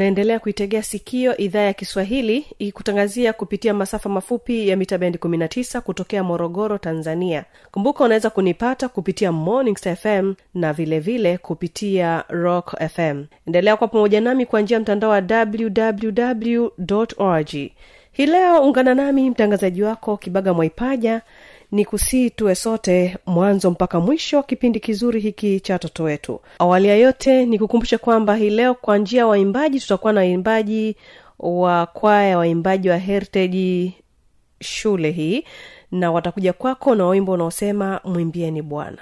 [0.00, 6.24] unaendelea kuitegea sikio idhaa ya kiswahili ikikutangazia kupitia masafa mafupi ya mita bendi 19 kutokea
[6.24, 7.44] morogoro tanzania.
[7.70, 14.20] Kumbuka unaweza kunipata kupitia morning fm na vilevile vile kupitia rock fm endelea kwa pamoja
[14.20, 16.68] nami kwa njia ya mtandao wa www
[17.16, 17.54] org.
[18.12, 21.22] Hii leo ungana nami mtangazaji wako kibaga mwaipaja
[21.72, 26.40] ni kusii tuwe sote mwanzo mpaka mwisho wa kipindi kizuri hiki cha watoto wetu.
[26.58, 30.96] Awali ya yote ni kukumbusha kwamba hii leo kwa njia ya waimbaji tutakuwa na waimbaji
[31.38, 33.92] wa kwaya waimbaji wa heritage
[34.60, 35.44] shule hii
[35.92, 38.98] na watakuja kwako na wimbo unaosema mwimbieni bwana.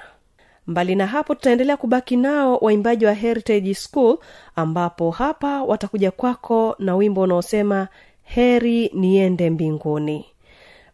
[0.66, 4.18] Mbali na hapo tutaendelea kubaki nao waimbaji wa heritage school
[4.56, 7.88] ambapo hapa watakuja kwako na wimbo unaosema
[8.22, 10.24] heri niende mbinguni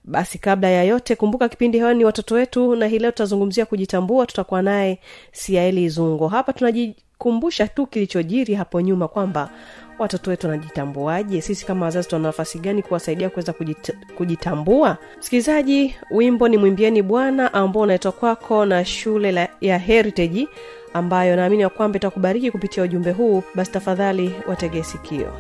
[0.05, 4.27] basi kabla ya yote kumbuka kipindi hewani ni watoto wetu na hii leo tutazungumzia kujitambua.
[4.27, 4.99] Tutakuwa naye
[5.33, 6.29] siaeli zungo.
[6.29, 9.51] Hapa tunajikumbusha tu kilichojiri hapo nyuma kwamba
[9.99, 11.41] watoto wetu wanajitambuaje?
[11.41, 14.97] Sisi kama wazazi tuna nafasi gani kuwasaidia kuweza kujit, kujitambua?
[15.19, 20.49] Msikilizaji wimbo ni mwimbieni bwana ambao unaitwa kwako na shule la, ya heritage
[20.93, 23.43] ambayo naamini ya kwamba itakubariki kupitia ujumbe huu.
[23.55, 25.33] Basi tafadhali wategee sikio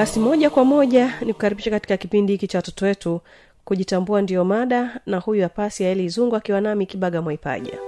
[0.00, 3.20] basi moja kwa moja ni kukaribisha katika kipindi hiki cha watoto wetu
[3.64, 7.78] kujitambua ndiyo mada na huyu hapasi aeli izungu akiwa nami kibaga mwaipaja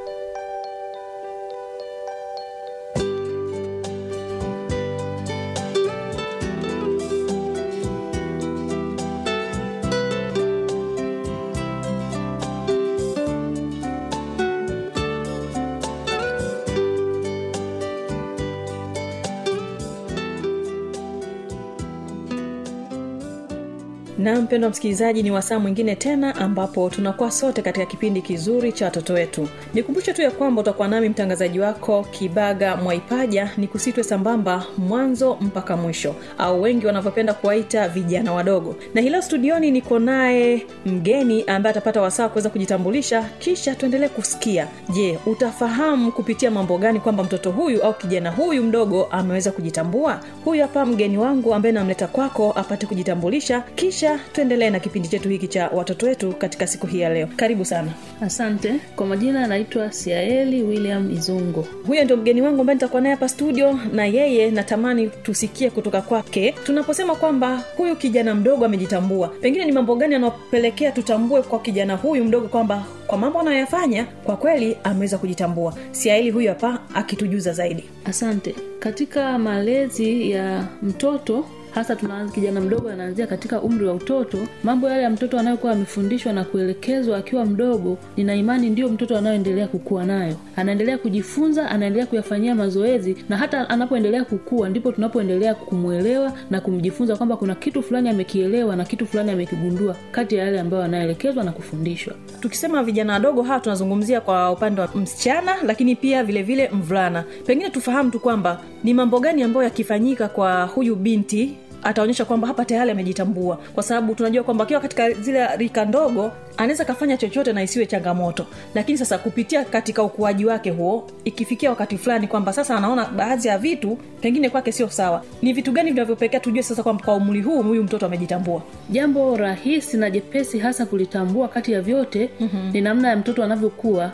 [24.19, 29.13] na mpendo msikilizaji ni wasaa mwingine tena ambapo tunakuwa sote katika kipindi kizuri cha watoto
[29.13, 29.49] wetu.
[29.75, 35.77] Nikumbushe tu ya kwamba utakuwa nami mtangazaji wako kibaga mwaipaja ni kusitwe sambamba mwanzo mpaka
[35.77, 38.77] mwisho au wengi wanavyopenda kuwaita vijana wadogo.
[38.95, 44.69] Na hilo studioni niko naye mgeni ambaye atapata wasaa kuweza kujitambulisha kisha tuendelee kusikia.
[44.95, 50.21] Je utafahamu kupitia mambo gani kwamba mtoto huyu au kijana huyu mdogo ameweza kujitambua?
[50.45, 55.49] Huyu hapa mgeni wangu ambaye namleta kwako apate kujitambulisha kisha tuendelee na kipindi chetu hiki
[55.49, 57.29] cha watoto wetu katika siku hii ya leo.
[57.37, 57.91] Karibu sana.
[58.21, 58.75] Asante.
[58.97, 63.79] Kwa majina anaitwa siaeli william izungo huyo ndio mgeni wangu ambaye nitakuwa naye hapa studio
[63.93, 69.29] na yeye natamani tusikie kutoka kwake tunaposema kwamba huyu kijana mdogo amejitambua.
[69.29, 74.37] Pengine ni mambo gani yanayopelekea tutambue kwa kijana huyu mdogo kwamba kwa mambo anayoyafanya kwa
[74.37, 75.75] kweli ameweza kujitambua.
[75.93, 77.85] Siaeli huyu hapa akitujuza zaidi.
[78.05, 78.55] Asante.
[78.79, 84.39] Katika malezi ya mtoto hasa tunaanza kijana mdogo anaanzia katika umri wa utoto.
[84.65, 89.67] Mambo yale ya mtoto anayokuwa amefundishwa na kuelekezwa akiwa mdogo nina imani ndiyo mtoto anayoendelea
[89.69, 90.37] kukua nayo.
[90.57, 97.37] Anaendelea kujifunza anaendelea kuyafanyia mazoezi na hata anapoendelea kukua ndipo tunapoendelea kumwelewa na kumjifunza kwamba
[97.37, 102.15] kuna kitu fulani amekielewa na kitu fulani amekigundua kati ya yale ambayo anaelekezwa na kufundishwa.
[102.41, 107.25] Tukisema vijana wadogo hawa tunazungumzia kwa upande wa msichana lakini pia vilevile vile mvulana.
[107.47, 112.65] Pengine tufahamu tu kwamba ni mambo gani ambayo yakifanyika kwa huyu binti ataonyesha kwamba hapa
[112.65, 117.63] tayari amejitambua kwa sababu tunajua kwamba akiwa katika zile rika ndogo anaweza akafanya chochote na
[117.63, 118.47] isiwe changamoto.
[118.75, 123.59] Lakini sasa kupitia katika ukuaji wake huo ikifikia wakati fulani kwamba sasa anaona baadhi ya
[123.59, 127.63] vitu pengine kwake sio sawa ni vitu gani vinavyopekea tujue sasa kwamba kwa umri huu
[127.63, 128.63] huyu mtoto amejitambua?
[128.91, 132.71] Jambo rahisi na jepesi hasa kulitambua kati ya vyote mm-hmm.
[132.73, 134.13] ni namna ya mtoto anavyokuwa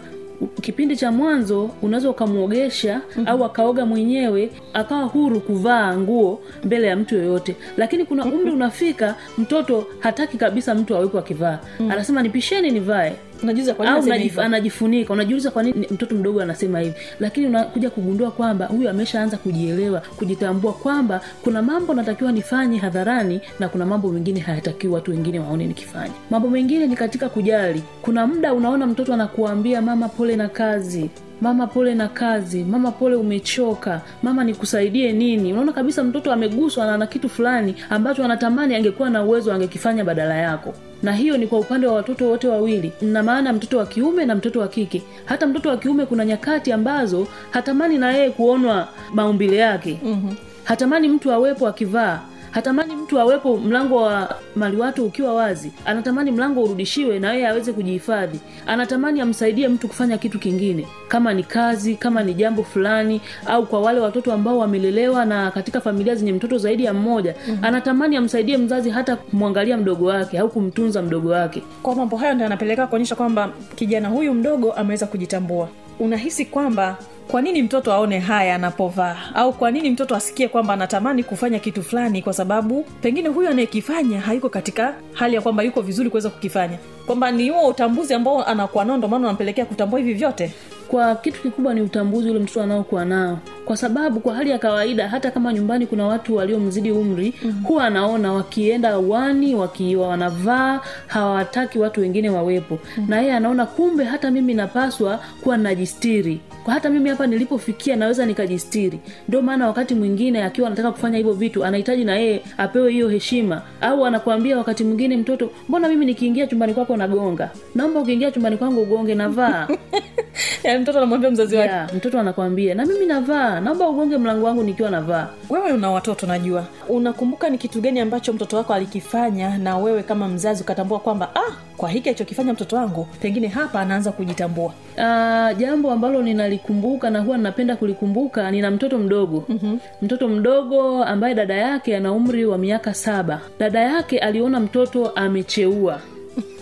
[0.60, 3.28] kipindi cha mwanzo unaweza ukamwogesha mm-hmm.
[3.28, 9.14] au akaoga mwenyewe akawa huru kuvaa nguo mbele ya mtu yoyote lakini kuna umri unafika
[9.38, 11.90] mtoto hataki kabisa mtu awepo akivaa mm.
[11.90, 15.12] anasema nipisheni nivae unajuza kwa nini unajif, anajifunika.
[15.12, 16.94] Unajiuliza kwa nini mtoto mdogo anasema hivi?
[17.20, 23.68] Lakini unakuja kugundua kwamba huyu ameshaanza kujielewa kujitambua kwamba kuna mambo natakiwa nifanye hadharani na
[23.68, 27.82] kuna mambo mengine hayatakiwi watu wengine waone nikifanya mambo mengine ni katika kujali.
[28.02, 31.10] Kuna muda unaona mtoto anakuambia mama pole na kazi.
[31.40, 32.64] Mama pole na kazi.
[32.64, 34.00] Mama pole umechoka.
[34.22, 35.52] Mama nikusaidie nini?
[35.52, 40.34] Unaona kabisa mtoto ameguswa na ana kitu fulani ambacho anatamani angekuwa na uwezo angekifanya badala
[40.34, 44.24] yako na hiyo ni kwa upande wa watoto wote wawili na maana mtoto wa kiume
[44.24, 45.02] na mtoto wa kike.
[45.24, 50.00] Hata mtoto wa kiume kuna nyakati ambazo hatamani na yeye kuonwa maumbile yake.
[50.04, 50.36] Mm-hmm.
[50.64, 55.72] hatamani mtu awepo akivaa hatamani mtu awepo mlango wa maliwato ukiwa wazi.
[55.84, 58.40] Anatamani mlango urudishiwe na yeye aweze kujihifadhi.
[58.66, 60.86] Anatamani amsaidie mtu kufanya kitu kingine.
[61.08, 65.80] Kama ni kazi kama ni jambo fulani au kwa wale watoto ambao wamelelewa na katika
[65.80, 67.34] familia zenye mtoto zaidi ya mmoja.
[67.48, 67.64] Mm-hmm.
[67.64, 71.62] anatamani amsaidie mzazi hata kumwangalia mdogo wake au kumtunza mdogo wake.
[71.82, 75.68] Kwa mambo hayo ndo yanapelekea kuonyesha kwamba kijana huyu mdogo ameweza kujitambua.
[76.00, 76.96] Unahisi kwamba
[77.28, 79.16] kwa nini mtoto aone haya anapovaa?
[79.34, 84.20] Au kwa nini mtoto asikie kwamba anatamani kufanya kitu fulani kwa sababu pengine huyu anayekifanya
[84.20, 86.78] hayuko katika hali ya kwamba yuko vizuri kuweza kukifanya
[87.08, 90.52] kwamba ni huo utambuzi ambao anakuwa nao ndio maana unampelekea kutambua hivi vyote?
[90.88, 93.38] Kwa kitu kikubwa ni utambuzi ule mtoto anaokuwa nao.
[93.64, 97.64] Kwa sababu kwa hali ya kawaida hata kama nyumbani kuna watu waliomzidi umri mm-hmm.
[97.64, 102.74] huwa anaona wakienda wani wakiwa wanavaa hawataki watu wengine wawepo.
[102.82, 103.10] Mm-hmm.
[103.10, 106.40] na yeye anaona kumbe hata mimi napaswa kuwa najistiri.
[106.64, 109.00] Kwa hata mimi hapa nilipofikia naweza nikajistiri.
[109.28, 113.62] Ndio maana wakati mwingine akiwa anataka kufanya hivyo vitu anahitaji na yeye apewe hiyo heshima.
[113.80, 118.82] Au anakuambia wakati mwingine mtoto mbona mimi nikiingia chumbani kwako nagonga naomba ukiingia chumbani kwangu
[118.82, 119.68] ugonge navaa.
[120.64, 121.72] Yaani mtoto anamwambia mzazi wake.
[121.72, 123.60] Yeah, mtoto anakwambia na mimi navaa.
[123.60, 125.28] Naomba ugonge mlango wangu nikiwa navaa.
[125.50, 126.64] Wewe una watoto najua.
[126.88, 131.52] Unakumbuka ni kitu gani ambacho mtoto wako alikifanya na wewe kama mzazi ukatambua kwamba ah
[131.76, 134.72] kwa hiki alichokifanya mtoto wangu pengine hapa anaanza kujitambua.
[134.96, 139.44] Uh, jambo ambalo ninalikumbuka na huwa ninapenda kulikumbuka nina mtoto mdogo.
[139.48, 139.80] Mm-hmm.
[140.02, 143.40] mtoto mdogo ambaye dada yake ana umri wa miaka saba.
[143.58, 146.00] Dada yake aliona mtoto amecheua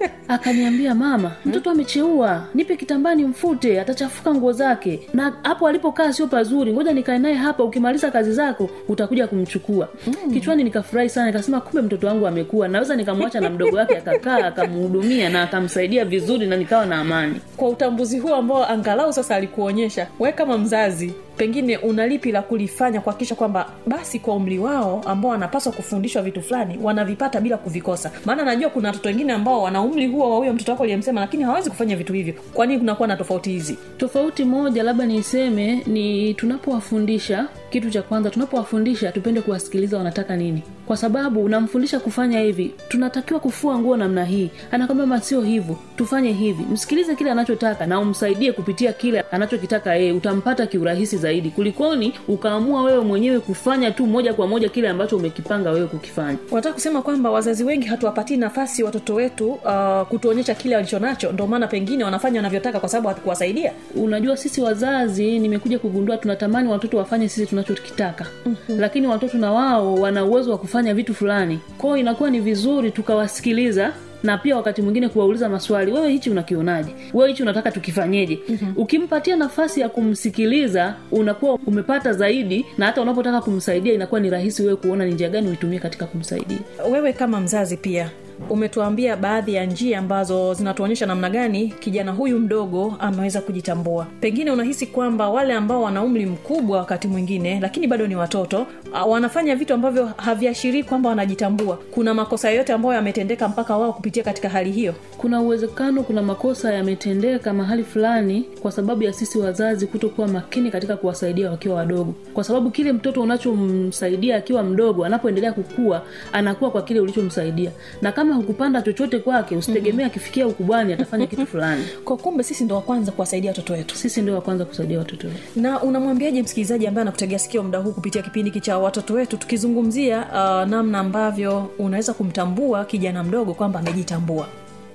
[0.28, 2.44] akaniambia mama mtoto amecheua.
[2.54, 5.00] Nipe kitambani mfute atachafuka nguo zake.
[5.14, 6.72] Na hapo alipokaa sio pazuri.
[6.72, 9.88] Ngoja nikae naye hapa ukimaliza kazi zako utakuja kumchukua.
[10.06, 10.32] Mm.
[10.32, 11.26] kichwani nikafurahi sana.
[11.26, 16.46] Nikasema kumbe mtoto wangu amekuwa naweza nikamwacha na mdogo wake akakaa akamhudumia na akamsaidia vizuri
[16.46, 17.40] na nikawa na amani.
[17.56, 23.00] Kwa utambuzi huu ambao angalau sasa alikuonyesha we kama mzazi pengine una lipi la kulifanya
[23.00, 28.10] kuhakikisha kwamba basi kwa umri wao ambao wanapaswa kufundishwa vitu fulani wanavipata bila kuvikosa?
[28.24, 31.44] Maana najua kuna watoto wengine ambao wana umri huo wa huyo mtoto wako aliyemsema lakini
[31.44, 32.34] hawezi kufanya vitu hivyo.
[32.54, 33.78] Kwa nini kunakuwa na tofauti hizi?
[33.96, 40.62] Tofauti moja labda niseme ni tunapowafundisha kitu cha kwanza tunapowafundisha tupende kuwasikiliza wanataka nini.
[40.86, 44.50] Kwa sababu unamfundisha kufanya hivi tunatakiwa kufua nguo namna hii.
[44.70, 45.76] Anakwambia ma sio hivyo.
[45.96, 46.64] Tufanye hivi.
[46.72, 50.12] Msikilize kile anachotaka na umsaidie kupitia kile anachokitaka yeye.
[50.12, 55.70] Utampata kiurahisi zaidi kulikoni ukaamua wewe mwenyewe kufanya tu moja kwa moja kile ambacho umekipanga
[55.70, 56.38] wewe kukifanya.
[56.50, 61.32] Unataka kusema kwamba wazazi wengi hatuwapatii nafasi watoto wetu uh, kutuonyesha kile walichonacho.
[61.32, 66.96] Ndio maana pengine wanafanya wanavyotaka kwa sababu hatukuwasaidia unajua sisi wazazi nimekuja kugundua tunatamani watoto
[66.96, 68.26] wafanye sisi tunachokitaka.
[68.46, 68.80] Mm-hmm.
[68.80, 71.60] lakini watoto na wao wana uwezo wa kufanya vitu fulani.
[71.78, 76.90] Kwao inakuwa ni vizuri tukawasikiliza na pia wakati mwingine kuwauliza maswali wewe hichi unakionaje?
[77.14, 78.38] Wewe hichi unataka tukifanyeje?
[78.48, 78.72] Mm-hmm.
[78.76, 84.76] ukimpatia nafasi ya kumsikiliza unakuwa umepata zaidi na hata unapotaka kumsaidia inakuwa ni rahisi wewe
[84.76, 86.58] kuona ni njia gani uitumie katika kumsaidia.
[86.90, 88.10] Wewe kama mzazi pia
[88.48, 94.06] umetuambia baadhi ya njia ambazo zinatuonyesha namna gani kijana huyu mdogo ameweza kujitambua.
[94.20, 98.66] Pengine unahisi kwamba wale ambao wana umri mkubwa wakati mwingine lakini bado ni watoto
[99.08, 101.78] wanafanya vitu ambavyo haviashirii kwamba wanajitambua.
[101.90, 104.94] Kuna makosa yoyote ambayo yametendeka mpaka wao kupitia katika hali hiyo?
[105.18, 110.96] Kuna uwezekano kuna makosa yametendeka mahali fulani kwa sababu ya sisi wazazi kutokuwa makini katika
[110.96, 112.14] kuwasaidia wakiwa wadogo.
[112.34, 117.70] Kwa sababu kile mtoto unachomsaidia akiwa mdogo anapoendelea kukua anakuwa kwa kile ulichomsaidia.
[118.02, 121.84] Na kama hukupanda chochote kwake usitegemea akifikia ukubwani atafanya kitu fulani.
[122.04, 123.96] Kwa kumbe sisi ndo wa kwanza kuwasaidia watoto wetu.
[123.96, 125.40] Sisi ndo wa kwanza kusaidia watoto wetu.
[125.56, 130.18] Na unamwambiaje msikilizaji ambaye anakutegea sikio muda huu kupitia kipindi hiki cha watoto wetu tukizungumzia
[130.18, 134.46] uh, namna ambavyo unaweza kumtambua kijana mdogo kwamba amejitambua?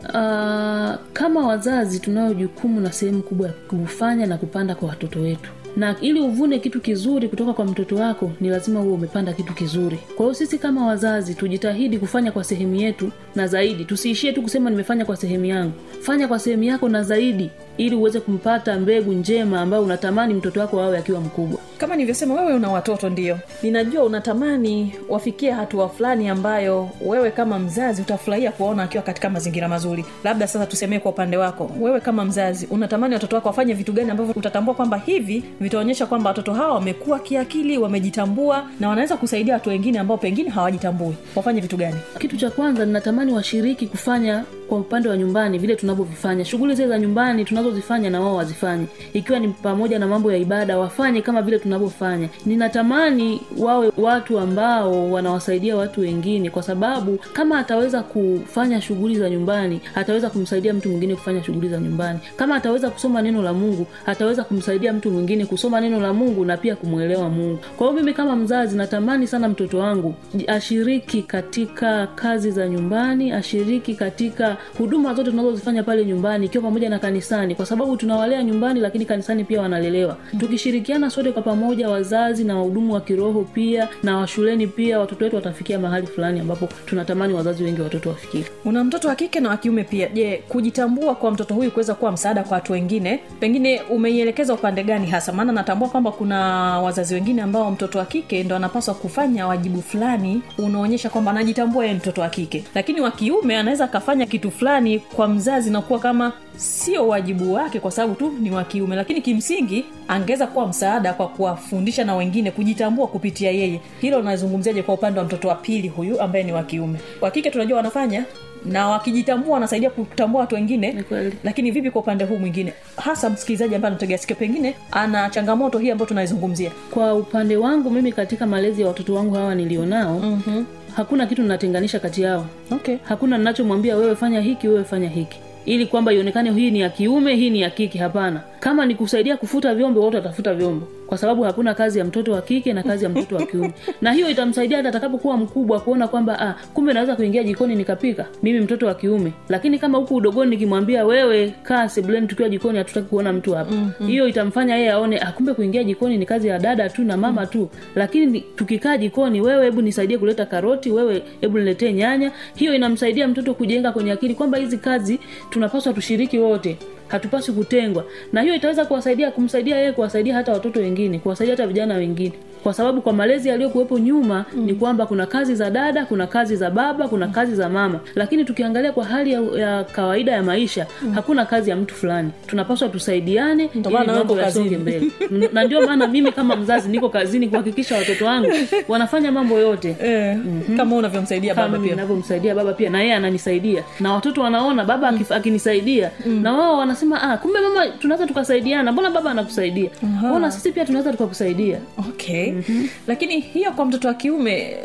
[0.04, 5.50] Uh, kama wazazi tunayo jukumu na sehemu kubwa ya kufanya na kupanda kwa watoto wetu.
[5.78, 9.98] Na ili uvune kitu kizuri kutoka kwa mtoto wako ni lazima huwe umepanda kitu kizuri.
[10.16, 13.86] Kwa hiyo sisi kama wazazi tujitahidi kufanya kwa sehemu yetu na zaidi.
[13.86, 15.74] Tusiishie tu kusema nimefanya kwa sehemu yangu.
[16.02, 20.82] Fanya kwa sehemu yako na zaidi ili uweze kumpata mbegu njema ambayo unatamani mtoto wako
[20.82, 21.60] awe akiwa mkubwa.
[21.78, 23.38] Kama nilivyosema wewe una watoto ndio.
[23.64, 30.06] Ninajua unatamani wafikie hatua fulani ambayo wewe kama mzazi utafurahia kuwaona akiwa katika mazingira mazuri.
[30.24, 34.12] Labda sasa tusemee kwa upande wako wewe kama mzazi unatamani watoto wako wafanye vitu gani
[34.12, 39.70] ambavyo utatambua kwamba hivi vitaonyesha kwamba watoto hawa wamekuwa kiakili wamejitambua na wanaweza kusaidia watu
[39.70, 41.16] wengine ambao pengine hawajitambui.
[41.36, 41.96] Wafanye vitu gani?
[42.20, 46.46] Kitu cha kwanza ninatamani washiriki kufanya kwa upande wa nyumbani vile tunavyovifanya.
[46.46, 50.78] Shughuli zile za nyumbani tunazozifanya na wao wazifanye ikiwa ni pamoja na mambo ya ibada
[50.78, 52.30] wafanye kama vile tunavyofanya.
[52.46, 59.82] Ninatamani wawe watu ambao wanawasaidia watu wengine kwa sababu kama ataweza kufanya shughuli za nyumbani
[59.96, 62.20] ataweza kumsaidia mtu mwingine kufanya shughuli za nyumbani.
[62.36, 66.58] Kama ataweza kusoma neno la mungu ataweza kumsaidia mtu mwingine kusoma neno la mungu na
[66.58, 67.60] pia kumwelewa mungu.
[67.78, 70.16] Kwa hiyo mimi kama mzazi natamani sana mtoto wangu
[70.48, 77.00] ashiriki katika kazi za nyumbani ashiriki katika huduma zote tunazozifanya pale nyumbani ikiwa pamoja na
[77.00, 80.18] kanisani kwa sababu tunawalea nyumbani lakini kanisani pia wanalelewa.
[80.40, 85.36] Tukishirikiana sote kwa pamoja wazazi na wahudumu wa kiroho pia na washuleni pia watoto wetu
[85.36, 88.46] watafikia mahali fulani ambapo tunatamani wazazi wengi watoto wafikie.
[88.66, 90.08] Una mtoto wa kike na wa kiume pia.
[90.10, 95.08] Je kujitambua kwa mtoto huyu kuweza kuwa msaada kwa watu wengine pengine umeielekeza upande gani
[95.08, 95.32] hasa?
[95.34, 96.40] Maana natambua kwamba kuna
[96.80, 101.98] wazazi wengine ambao mtoto wa kike ndo anapaswa kufanya wajibu fulani unaonyesha kwamba anajitambua yeye
[101.98, 102.64] mtoto wa kike.
[102.76, 107.92] Lakini wa kiume anaweza akafanya kitu fulani kwa mzazi nakuwa kama sio wajibu wake kwa
[107.92, 108.96] sababu tu ni wa kiume.
[108.96, 113.82] Lakini kimsingi angeweza kuwa msaada kwa kuwafundisha na wengine kujitambua kupitia yeye.
[114.02, 117.00] Hilo unazungumziaje kwa upande wa mtoto wa pili huyu ambaye ni wa kiume?
[117.22, 118.26] Wa kike tunajua wanafanya
[118.66, 120.92] na wakijitambua wanasaidia kutambua watu wengine.
[120.94, 121.04] Ni
[121.44, 122.74] lakini vipi kwa upande huu mwingine?
[122.98, 126.72] Hasa msikilizaji ambaye anategea sikio pengine ana changamoto hii ambayo tunaizungumzia.
[126.92, 130.66] Kwa upande wangu mimi katika malezi ya watoto wangu hawa nilionao mm-hmm.
[130.96, 132.46] Hakuna kitu ninatenganisha kati yao.
[132.72, 132.98] Okay.
[133.04, 135.40] Hakuna ninachomwambia wewe fanya hiki wewe fanya hiki.
[135.66, 139.38] Ili kwamba ionekane hii ni ya kiume hii ni ya kiki hapana kama ni kusaidia
[139.38, 140.88] kufuta vyombo watu watafuta vyombo.
[141.08, 143.74] Kwa sababu hakuna kazi ya mtoto wa kike na kazi ya mtoto wa kiume.
[144.02, 148.26] Na hiyo itamsaidia hata atakapokuwa mkubwa kuona kwamba ah, kumbe naweza kuingia jikoni nikapika.
[148.44, 149.32] Mimi mtoto wa kiume.
[149.50, 153.72] Lakini kama huku udogoni nikimwambia wewe kaa sebuleni tukiwa jikoni hatutaki kuona mtu hapa.
[153.72, 154.08] Mm-hmm.
[154.08, 157.46] hiyo itamfanya yeye aone ah, kumbe kuingia jikoni ni kazi ya dada tu na mama
[157.46, 157.70] tu.
[157.96, 162.32] Lakini tukikaa jikoni wewe hebu nisaidie kuleta karoti wewe hebu niletee nyanya.
[162.56, 165.20] Hiyo inamsaidia mtoto kujenga kwenye akili kwamba hizi kazi
[165.50, 168.06] tunapaswa tushiriki wote hatupaswi kutengwa.
[168.34, 172.34] Na hiyo itaweza kuwasaidia kumsaidia yeye kuwasaidia hata watoto wengine kuwasaidia hata vijana wengine
[172.66, 174.66] kwa sababu kwa malezi yaliyokuwepo nyuma mm.
[174.66, 178.00] ni kwamba kuna kazi za dada kuna kazi za baba kuna kazi za mama.
[178.16, 181.12] Lakini tukiangalia kwa hali ya, ya kawaida ya maisha mm.
[181.14, 182.32] hakuna kazi ya mtu fulani.
[182.48, 185.12] Tunapaswa tusaidiane ili mambo yasonge mbele.
[185.54, 188.52] Na ndio maana mimi kama mzazi niko kazini kuhakikisha watoto wangu
[188.88, 189.96] wanafanya mambo yote.
[190.04, 190.38] Eh,
[190.78, 191.92] kama unavyomsaidia baba pia.
[191.92, 193.84] ninavyomsaidia baba pia na yeye ananisaidia.
[194.00, 195.20] Na watoto wanaona baba mm.
[195.30, 196.12] akinisaidia
[196.42, 199.90] na wao wanasema ah, kumbe mama tunaweza tukasaidiana mbona baba anakusaidia?
[200.04, 201.78] Mbona sisi pia tunaweza tukakusaidia?
[202.10, 202.90] Okay mm-hmm.
[203.08, 204.78] lakini hiyo kwa mtoto wa kiume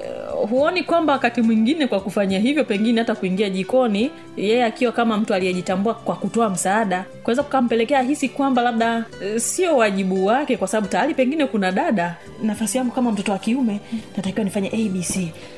[0.46, 5.34] huoni kwamba wakati mwingine kwa kufanya hivyo pengine hata kuingia jikoni yeye akiwa kama mtu
[5.34, 10.88] aliyejitambua kwa kutoa msaada kuweza kukampelekea hisi kwamba labda eh, sio wajibu wake kwa sababu
[10.88, 13.80] tayari pengine kuna dada nafasi yangu kama mtoto wa kiume
[14.16, 15.14] natakiwa nifanye abc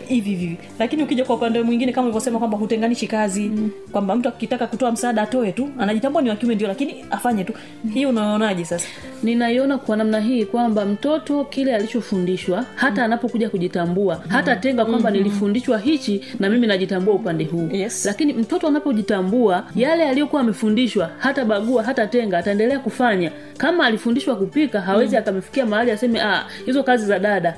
[0.09, 3.71] hivi hivi lakini ukija kwa upande mwingine kama ulivyosema kwamba hutenganishi kazi mm.
[3.93, 7.53] kwamba mtu akitaka kutoa msaada atoe tu anajitambua ni wakiume ndio lakini afanye tu.
[7.95, 8.87] Hii unaonaje sasa?
[9.23, 15.79] Ninaiona kwa namna hii kwamba mtoto kile alichofundishwa hata anapokuja kujitambua hata tenga kwamba nilifundishwa
[15.79, 17.69] hichi na mimi najitambua upande huu.
[17.73, 18.05] Yes.
[18.05, 23.31] lakini mtoto anapojitambua yale aliyokuwa amefundishwa hata bagua hata tenga ataendelea kufanya.
[23.57, 27.57] Kama alifundishwa kupika hawezi akamefikia mahali aseme ah, hizo kazi za dada.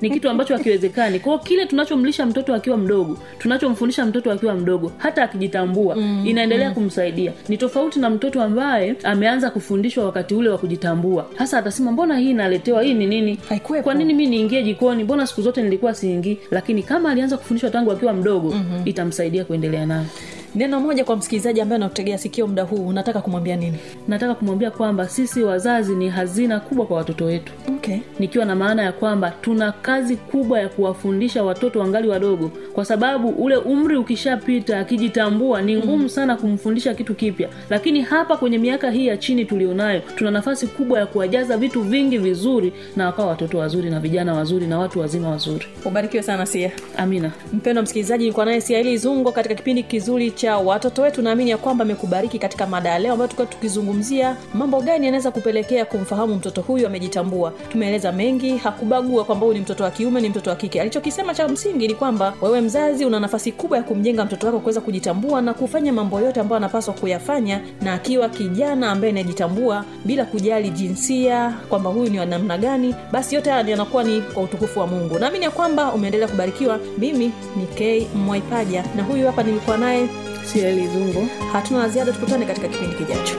[0.00, 1.20] Ni kitu ambacho hakiwezekani.
[1.20, 6.74] Kwao kile tunachomlisha mtoto akiwa mdogo tunachomfundisha mtoto akiwa mdogo hata akijitambua mm, inaendelea mm.
[6.74, 7.32] kumsaidia.
[7.48, 11.26] Ni tofauti na mtoto ambaye ameanza kufundishwa wakati ule wa kujitambua.
[11.36, 13.38] Hasa atasema mbona hii naletewa hii ni nini?
[13.82, 15.04] Kwa nini mi niingie jikoni?
[15.04, 18.82] Mbona siku zote nilikuwa siingii lakini kama alianza kufundishwa tangu akiwa mdogo mm-hmm.
[18.84, 20.06] itamsaidia kuendelea nayo
[20.54, 23.78] neno moja kwa msikilizaji ambaye anakutegea sikio muda huu unataka kumwambia nini?
[24.08, 27.52] Nataka kumwambia kwamba sisi wazazi ni hazina kubwa kwa watoto wetu.
[27.76, 27.96] Okay.
[28.18, 33.28] nikiwa na maana ya kwamba tuna kazi kubwa ya kuwafundisha watoto wangali wadogo kwa sababu
[33.28, 37.48] ule umri ukishapita akijitambua ni ngumu sana kumfundisha kitu kipya.
[37.70, 42.18] Lakini hapa kwenye miaka hii ya chini tulionayo tuna nafasi kubwa ya kuwajaza vitu vingi
[42.18, 45.66] vizuri na wakawa watoto wazuri na vijana wazuri na watu wazima wazuri.
[45.84, 46.70] Ubarikiwe sana sia.
[46.96, 47.30] Amina.
[47.52, 51.82] Mpendo msikilizaji ilikuwa naye siaili zungo katika kipindi kizuri cha watoto wetu naamini ya kwamba
[51.84, 56.86] amekubariki katika mada ya leo ambayo tulikuwa tukizungumzia mambo gani yanaweza kupelekea kumfahamu mtoto huyu
[56.86, 57.52] amejitambua.
[57.72, 60.80] Tumeeleza mengi hakubagua kwamba huyu ni mtoto wa kiume ni mtoto wa kike.
[60.80, 64.80] Alichokisema cha msingi ni kwamba wewe mzazi una nafasi kubwa ya kumjenga mtoto wako kuweza
[64.80, 70.70] kujitambua na kufanya mambo yote ambayo anapaswa kuyafanya na akiwa kijana ambaye anajitambua bila kujali
[70.70, 74.86] jinsia kwamba huyu ni wa namna gani basi yote haya yanakuwa ni kwa utukufu wa
[74.86, 75.18] mungu.
[75.18, 76.78] Naamini ya kwamba umeendelea kubarikiwa.
[76.98, 80.08] Mimi ni k mwaipaja na huyu hapa nilikuwa naye
[80.52, 81.28] sieli Zungu.
[81.52, 83.34] hatuna la ziada tukutane katika kipindi kijacho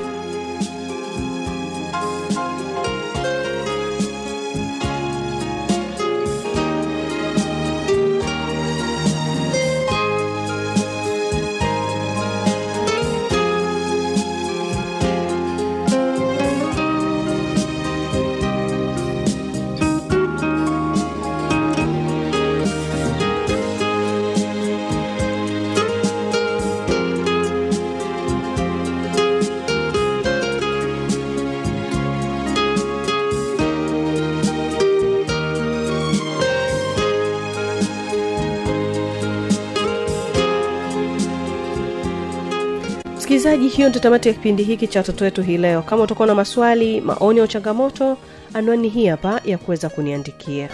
[43.31, 45.81] msikilizaji hiyo ndio tamati ya kipindi hiki cha watoto wetu hii leo.
[45.81, 48.17] Kama utakuwa na maswali maoni au changamoto
[48.53, 50.69] anwani hii hapa ya kuweza kuniandikia.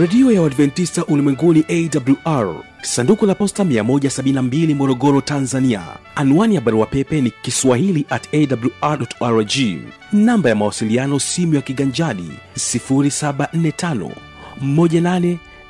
[0.00, 1.64] Redio ya uadventista ulimwenguni
[2.24, 5.82] awr sanduku la posta 172 morogoro tanzania.
[6.14, 8.28] Anwani ya barua pepe ni kiswahili at
[9.20, 9.52] awrrg
[10.12, 14.10] namba ya mawasiliano simu ya kiganjadi 745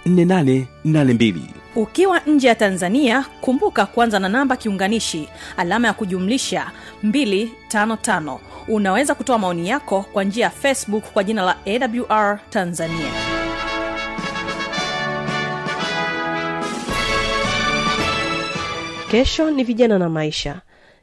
[0.06, 1.34] 184882
[1.76, 6.70] ukiwa nje ya tanzania kumbuka kuanza na namba kiunganishi alama ya kujumlisha
[7.04, 8.38] 255
[8.68, 13.12] unaweza kutoa maoni yako kwa njia ya facebook kwa jina la awr tanzania.
[19.10, 20.60] Kesho ni vijana na maisha.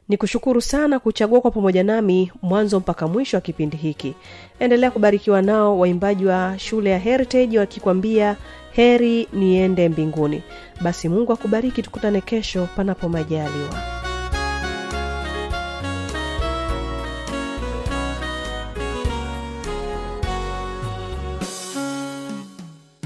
[0.08, 4.14] Ni kushukuru sana kuchagua kwa pamoja nami mwanzo mpaka mwisho wa kipindi hiki.
[4.60, 8.36] Endelea kubarikiwa nao waimbaji wa shule ya heritage wakikwambia
[8.72, 10.42] heri niende mbinguni.
[10.80, 14.00] Basi mungu akubariki tukutane kesho panapo majaliwa.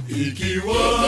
[0.09, 1.04] Ikiwa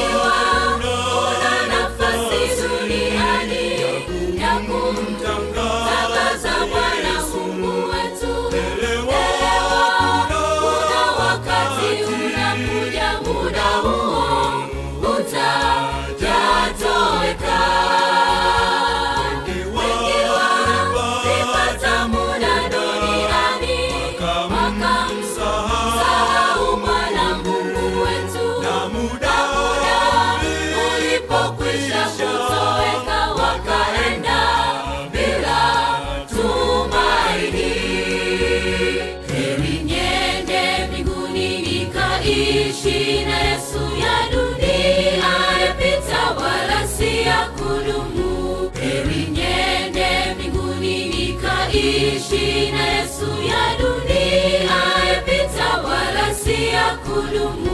[57.23, 57.66] si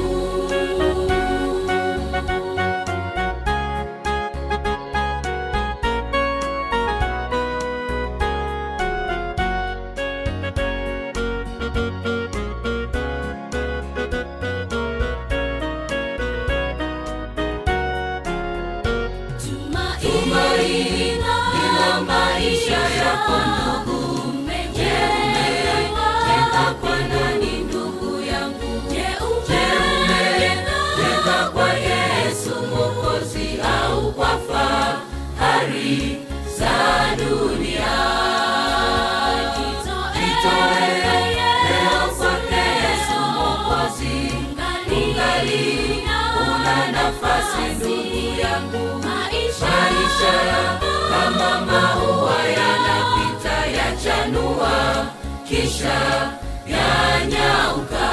[50.23, 50.79] Maisha
[51.11, 55.07] kama maua yanapita yachanua,
[55.49, 55.99] kisha
[56.67, 58.09] yanyauka.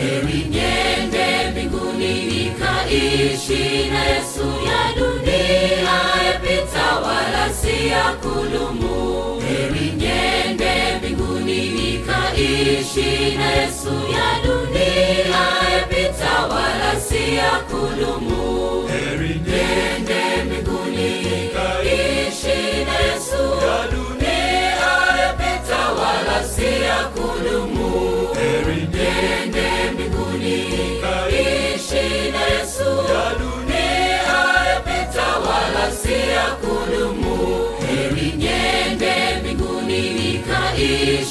[0.00, 9.40] Heri niende mbinguni nikaishi na Yesu ya dunia yapita wala si ya kudumu.
[9.40, 15.40] Heri niende mbinguni nikaishi na Yesu ya dunia
[15.78, 18.88] yapita wala si ya kudumu.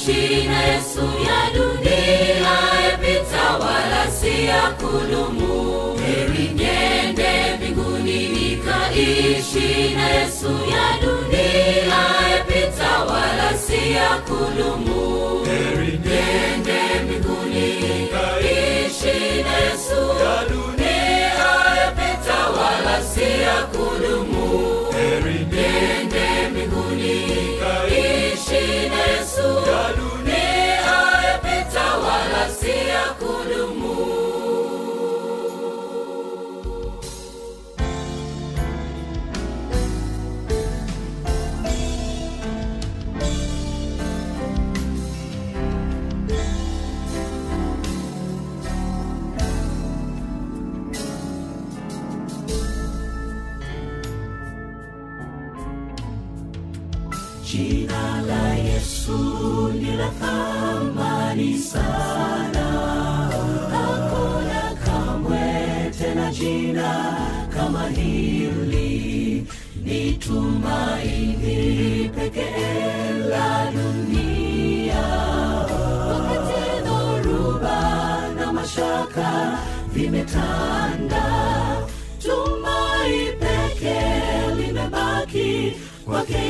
[0.08, 2.54] Nikaishi na Yesu ya dunia
[2.90, 5.98] yapita wala si ya kudumu.
[5.98, 15.17] Heri niende mbinguni nikaishi na Yesu ya dunia yapita wala si ya kudumu.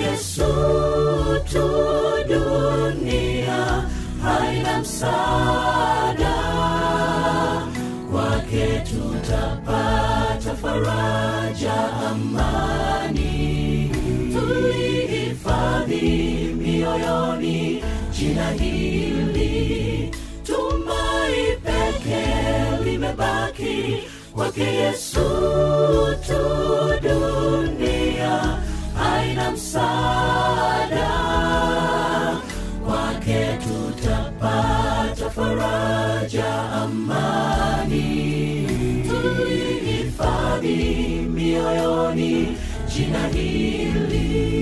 [0.03, 0.53] Yesu
[1.53, 1.69] tu.
[2.29, 3.85] Dunia
[4.23, 6.35] haina msaada,
[8.11, 11.75] kwake tutapata faraja,
[12.11, 13.91] amani.
[14.33, 16.03] Tulihifadhi
[16.59, 17.85] mioyoni
[18.19, 20.11] jina hili,
[20.43, 24.03] tumai pekee limebaki
[24.35, 25.21] kwake Yesu
[26.27, 26.39] tu.
[27.03, 27.68] Dunia
[29.69, 31.11] msaada,
[32.87, 38.67] kwake tutapata faraja, amani.
[39.09, 40.77] tulihifadhi
[41.35, 42.57] mioyoni
[42.95, 44.58] jina hili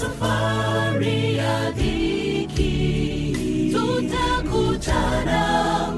[0.00, 2.74] safari ya dhiki.
[3.72, 5.42] Tutakutana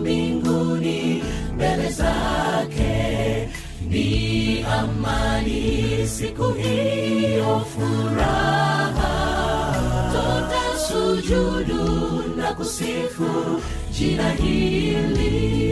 [0.01, 1.23] mbinguni
[1.55, 3.49] mbele zake.
[3.88, 5.62] Ni amani
[6.07, 9.12] siku hiyo furaha.
[10.12, 11.85] Tutasujudu
[12.37, 13.61] na kusifu
[13.99, 15.72] jina hili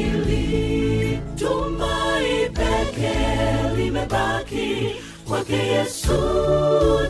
[5.31, 6.17] kwake yesu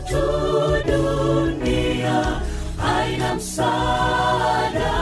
[0.08, 0.22] tu
[0.86, 2.40] dunia
[2.76, 4.92] haina msaada.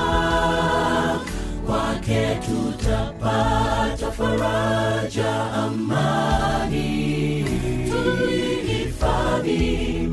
[1.67, 7.45] Kwake tutapata faraja amani.
[7.91, 9.59] Tulihifadhi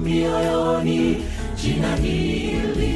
[0.04, 1.24] mioyoni
[1.64, 2.87] jina hili